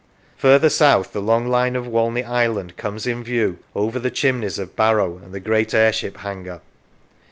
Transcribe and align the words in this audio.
Further 0.37 0.69
south 0.71 1.13
the 1.13 1.21
long 1.21 1.47
line 1.47 1.75
of 1.75 1.85
Walney 1.85 2.23
Island 2.23 2.75
comes 2.75 3.05
in 3.05 3.23
view 3.23 3.59
over 3.75 3.99
the 3.99 4.09
chimneys 4.09 4.57
of 4.57 4.75
Barrow 4.75 5.17
and 5.19 5.31
the 5.31 5.39
great 5.39 5.75
air 5.75 5.93
ship 5.93 6.17
hangar. 6.17 6.61